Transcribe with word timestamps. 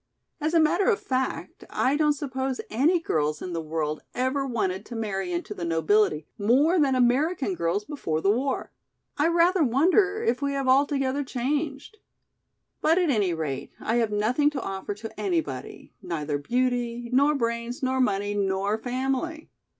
As 0.39 0.55
a 0.55 0.59
matter 0.59 0.89
of 0.89 0.99
fact, 0.99 1.63
I 1.69 1.95
don't 1.95 2.13
suppose 2.13 2.59
any 2.71 2.99
girls 2.99 3.39
in 3.39 3.53
the 3.53 3.61
world 3.61 4.01
ever 4.15 4.47
wanted 4.47 4.83
to 4.87 4.95
marry 4.95 5.31
into 5.31 5.53
the 5.53 5.63
nobility 5.63 6.25
more 6.39 6.79
than 6.79 6.95
American 6.95 7.53
girls 7.53 7.85
before 7.85 8.19
the 8.19 8.31
war. 8.31 8.71
I 9.19 9.27
rather 9.27 9.63
wonder 9.63 10.23
if 10.23 10.41
we 10.41 10.53
have 10.53 10.67
altogether 10.67 11.23
changed. 11.23 11.97
But 12.81 12.97
at 12.97 13.11
any 13.11 13.35
rate 13.35 13.73
I 13.79 13.97
have 13.97 14.11
nothing 14.11 14.49
to 14.49 14.61
offer 14.63 14.95
to 14.95 15.19
anybody, 15.19 15.93
neither 16.01 16.39
beauty, 16.39 17.11
nor 17.13 17.35
brains, 17.35 17.83
nor 17.83 18.01
money, 18.01 18.33
nor 18.33 18.79
family." 18.79 19.51